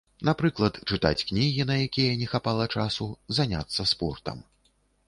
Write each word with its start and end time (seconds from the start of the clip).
Напрыклад, 0.27 0.79
чытаць 0.91 1.25
кнігі, 1.31 1.67
на 1.73 1.79
якія 1.89 2.17
не 2.23 2.31
хапала 2.35 2.69
часу, 2.81 3.11
заняцца 3.41 3.91
спортам. 3.95 4.37